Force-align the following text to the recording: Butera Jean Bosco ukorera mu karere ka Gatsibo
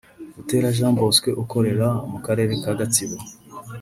Butera 0.35 0.75
Jean 0.77 0.93
Bosco 0.99 1.29
ukorera 1.43 1.87
mu 2.11 2.19
karere 2.25 2.51
ka 2.63 2.71
Gatsibo 2.79 3.17